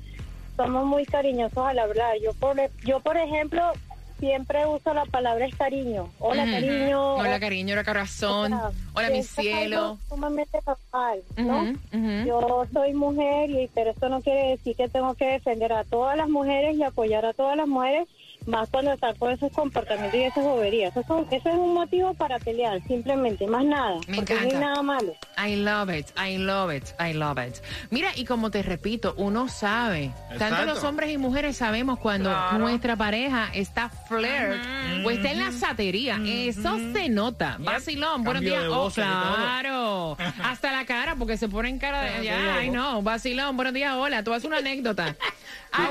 somos 0.56 0.84
muy 0.84 1.04
cariñosos 1.06 1.64
al 1.64 1.78
hablar. 1.78 2.16
Yo, 2.20 2.32
por, 2.34 2.56
yo 2.84 2.98
por 2.98 3.16
ejemplo, 3.16 3.72
siempre 4.18 4.66
uso 4.66 4.92
la 4.94 5.04
palabra 5.06 5.46
es 5.46 5.54
cariño. 5.54 6.08
Hola, 6.18 6.42
Ujú. 6.44 6.52
cariño. 6.52 7.14
Hola, 7.16 7.40
cariño, 7.40 7.72
hola, 7.74 7.84
corazón. 7.84 8.52
O 8.52 8.56
sea, 8.58 8.70
Hola, 8.94 9.10
mi 9.10 9.18
eso 9.18 9.40
es 9.40 9.46
algo 9.54 9.58
cielo. 9.60 9.98
sumamente 10.08 10.58
normal, 10.66 11.22
¿no? 11.36 12.24
Yo 12.24 12.66
soy 12.72 12.94
mujer, 12.94 13.50
y 13.50 13.68
pero 13.74 13.90
esto 13.90 14.08
no 14.08 14.22
quiere 14.22 14.50
decir 14.50 14.74
que 14.76 14.88
tengo 14.88 15.14
que 15.14 15.26
defender 15.26 15.72
a 15.72 15.84
todas 15.84 16.16
las 16.16 16.28
mujeres 16.28 16.76
y 16.76 16.82
apoyar 16.82 17.24
a 17.26 17.32
todas 17.34 17.56
las 17.56 17.68
mujeres, 17.68 18.08
más 18.46 18.68
cuando 18.70 18.92
están 18.92 19.14
con 19.16 19.30
esos 19.32 19.50
comportamientos 19.52 20.14
y 20.20 20.22
esas 20.24 20.44
boberías. 20.44 20.96
Eso, 20.96 21.06
son- 21.06 21.26
eso 21.30 21.48
es 21.48 21.54
un 21.54 21.74
motivo 21.74 22.14
para 22.14 22.38
pelear, 22.38 22.80
simplemente, 22.86 23.46
más 23.46 23.64
nada. 23.64 23.96
Me 24.08 24.16
porque 24.18 24.34
no 24.34 24.40
hay 24.40 24.46
encanta. 24.46 24.66
nada 24.66 24.82
malo. 24.82 25.12
I 25.44 25.56
love 25.56 25.90
it, 25.90 26.06
I 26.18 26.38
love 26.38 26.72
it, 26.74 26.84
I 27.00 27.12
love 27.12 27.38
it. 27.46 27.56
Mira, 27.90 28.10
y 28.14 28.24
como 28.24 28.50
te 28.50 28.62
repito, 28.62 29.14
uno 29.18 29.48
sabe, 29.48 30.12
tanto 30.38 30.64
los 30.64 30.82
hombres 30.84 31.10
y 31.10 31.18
mujeres 31.18 31.56
sabemos 31.56 31.98
cuando 31.98 32.30
Claro. 32.30 32.58
nuestra 32.58 32.96
pareja 32.96 33.50
está 33.52 33.88
flirt 33.90 35.04
o 35.04 35.10
está 35.10 35.30
en 35.32 35.38
la 35.44 35.52
satería. 35.52 36.18
Eso 36.24 36.78
se 36.92 37.08
nota. 37.08 37.56
Vacilón, 37.58 38.24
buenos 38.24 38.42
días. 38.42 38.64
Oh, 38.70 38.90
claro. 38.90 40.16
Hasta 40.42 40.72
la 40.72 40.84
cara, 40.86 41.14
porque 41.16 41.36
se 41.36 41.48
pone 41.48 41.68
en 41.68 41.78
cara 41.78 42.02
de. 42.02 42.24
Ya, 42.24 42.56
ay, 42.56 42.70
no. 42.70 43.02
Vacilón, 43.02 43.56
buenos 43.56 43.74
días, 43.74 43.94
hola. 43.94 44.22
Tú 44.22 44.32
haces 44.32 44.44
una 44.46 44.58
anécdota. 44.58 45.16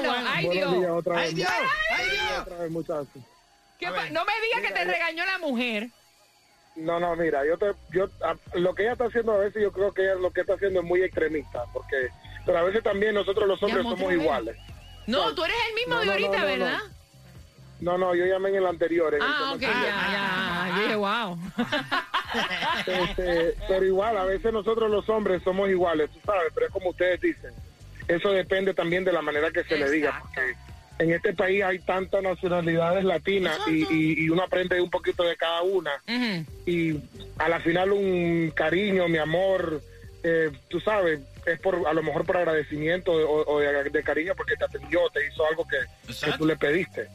Dios. 0.02 0.16
¡Ay, 0.34 0.50
Dios! 0.50 0.74
¡Ay, 1.16 1.34
Dios! 1.36 2.45
Otra 2.46 2.58
vez, 2.60 2.72
muchachos. 2.72 3.24
¿Qué 3.80 3.88
A 3.88 3.94
pa- 3.94 4.04
ver. 4.04 4.12
no 4.12 4.24
me 4.24 4.32
digas 4.42 4.62
que 4.62 4.74
te 4.74 4.86
regañó 4.86 5.26
la 5.26 5.38
mujer. 5.40 5.90
No, 6.76 7.00
no, 7.00 7.16
mira, 7.16 7.46
yo 7.46 7.58
te, 7.58 7.72
yo, 7.92 8.10
a- 8.24 8.36
lo 8.58 8.76
que 8.76 8.84
ella 8.84 8.92
está 8.94 9.06
haciendo 9.06 9.32
a 9.32 9.38
veces, 9.38 9.62
yo 9.64 9.72
creo 9.72 9.94
que 9.94 10.04
ella 10.04 10.16
lo 10.16 10.32
que 10.32 10.42
está 10.42 10.54
haciendo 10.56 10.82
es 10.82 10.86
muy 10.86 11.02
extremista, 11.02 11.64
porque, 11.74 12.10
pero 12.46 12.58
a 12.60 12.64
veces 12.64 12.84
también 12.84 13.16
nosotros 13.16 13.48
los 13.48 13.62
hombres 13.64 13.84
somos 13.84 14.12
iguales. 14.14 14.58
No, 15.08 15.34
tú 15.34 15.44
eres 15.46 15.56
el 15.70 15.76
mismo 15.76 15.94
No, 15.96 16.00
de 16.02 16.06
no, 16.06 16.12
ahorita, 16.12 16.32
no, 16.32 16.40
no, 16.40 16.46
¿verdad? 16.46 16.80
No, 17.80 17.98
no, 17.98 18.16
yo 18.16 18.26
llamé 18.26 18.50
en 18.50 18.56
el 18.56 18.66
anterior. 18.68 19.14
en 19.14 19.22
el 19.22 19.28
Ah, 19.28 19.54
ok, 19.56 19.62
ya, 19.62 20.70
ya. 20.70 20.80
Dije, 20.82 20.96
wow. 20.96 21.38
Este, 22.86 23.56
pero 23.68 23.86
igual, 23.86 24.18
a 24.18 24.26
veces 24.26 24.52
nosotros 24.52 24.92
los 24.92 25.08
hombres 25.10 25.42
somos 25.44 25.70
iguales, 25.70 26.10
tú 26.12 26.20
sabes, 26.26 26.52
pero 26.54 26.66
es 26.68 26.72
como 26.72 26.90
ustedes 26.90 27.22
dicen. 27.22 27.54
Eso 28.08 28.32
depende 28.32 28.74
también 28.74 29.04
de 29.06 29.14
la 29.14 29.22
manera 29.22 29.50
que 29.52 29.64
se 29.64 29.78
le 29.78 29.90
diga, 29.90 30.20
porque 30.22 30.56
en 31.00 31.12
este 31.12 31.34
país 31.34 31.64
hay 31.64 31.80
tantas 31.80 32.24
nacionalidades 32.24 33.04
latinas 33.04 33.58
y, 33.68 33.84
y- 33.94 34.26
y 34.26 34.30
uno 34.30 34.44
aprende 34.44 34.80
un 34.80 34.90
poquito 34.90 35.24
de 35.24 35.36
cada 35.36 35.62
una. 35.62 35.92
Y 36.66 36.98
a 37.38 37.50
la 37.50 37.60
final 37.60 37.92
un 37.92 38.52
cariño, 38.56 39.08
mi 39.08 39.18
amor, 39.18 39.82
eh, 40.24 40.52
tú 40.70 40.80
sabes, 40.80 41.20
es 41.46 41.60
por 41.60 41.86
a 41.88 41.94
lo 41.94 42.02
mejor 42.02 42.26
por 42.26 42.38
agradecimiento 42.38 43.12
o, 43.12 43.46
o 43.56 43.60
de, 43.60 43.90
de 43.90 44.04
cariño 44.04 44.34
porque 44.36 44.56
te 44.56 44.66
atendió, 44.66 45.02
te 45.14 45.28
hizo 45.28 45.46
algo 45.46 45.68
que, 45.68 45.78
que 46.32 46.32
tú 46.38 46.46
le 46.46 46.56
pediste. 46.56 47.08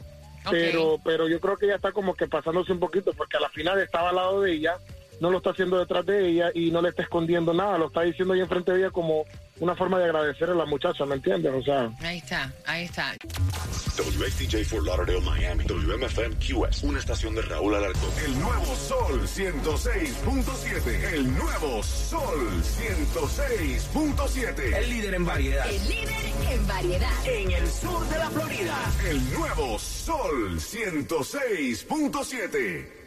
Pero, 0.49 0.99
pero 1.03 1.27
yo 1.27 1.39
creo 1.39 1.57
que 1.57 1.65
ella 1.65 1.75
está 1.75 1.91
como 1.91 2.13
que 2.15 2.27
pasándose 2.27 2.71
un 2.71 2.79
poquito 2.79 3.13
porque 3.13 3.37
a 3.37 3.41
la 3.41 3.49
final 3.49 3.79
estaba 3.81 4.09
al 4.09 4.15
lado 4.15 4.41
de 4.41 4.53
ella, 4.53 4.77
no 5.19 5.29
lo 5.29 5.37
está 5.37 5.51
haciendo 5.51 5.77
detrás 5.77 6.03
de 6.05 6.27
ella 6.29 6.51
y 6.53 6.71
no 6.71 6.81
le 6.81 6.89
está 6.89 7.03
escondiendo 7.03 7.53
nada, 7.53 7.77
lo 7.77 7.87
está 7.87 8.01
diciendo 8.01 8.33
ahí 8.33 8.39
enfrente 8.41 8.71
de 8.71 8.79
ella 8.79 8.89
como 8.91 9.25
una 9.61 9.75
forma 9.75 9.97
de 9.99 10.05
agradecer 10.05 10.49
a 10.49 10.55
la 10.55 10.65
muchacha, 10.65 11.05
¿me 11.05 11.13
entiendes? 11.15 11.53
O 11.53 11.61
sea, 11.61 11.91
Ahí 12.01 12.17
está, 12.17 12.51
ahí 12.65 12.85
está. 12.85 13.15
WXTJ 13.95 14.65
for 14.65 14.83
Lauderdale, 14.83 15.21
Miami. 15.21 15.63
WMFM 15.65 16.35
QS. 16.37 16.81
Una 16.83 16.97
estación 16.97 17.35
de 17.35 17.43
Raúl 17.43 17.75
Alarcón. 17.75 18.09
El 18.25 18.39
nuevo 18.39 18.75
Sol 18.75 19.21
106.7. 19.21 21.13
El 21.13 21.31
nuevo 21.35 21.83
Sol 21.83 22.63
106.7. 22.63 24.77
El 24.77 24.89
líder 24.89 25.13
en 25.13 25.25
variedad. 25.25 25.69
El 25.69 25.87
líder 25.87 26.15
en 26.51 26.67
variedad. 26.67 27.27
En 27.27 27.51
el 27.51 27.69
sur 27.69 28.03
de 28.09 28.17
la 28.17 28.31
Florida. 28.31 28.75
El 29.07 29.31
nuevo 29.33 29.77
Sol 29.77 30.59
106.7. 30.59 33.00